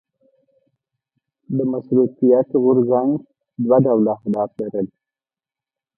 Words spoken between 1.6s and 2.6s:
مشروطیت